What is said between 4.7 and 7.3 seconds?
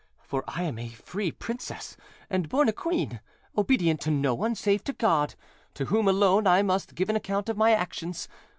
to God, to whom alone I must give an